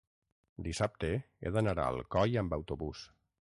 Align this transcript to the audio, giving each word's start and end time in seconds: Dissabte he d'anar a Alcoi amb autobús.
Dissabte 0.67 1.11
he 1.45 1.53
d'anar 1.57 1.75
a 1.85 1.87
Alcoi 1.93 2.43
amb 2.45 2.59
autobús. 2.61 3.07